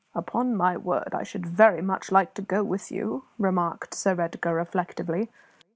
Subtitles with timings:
[0.15, 4.55] "Upon my word, I should very much like to go with you," remarked Sir Edgar,
[4.55, 5.29] reflectively.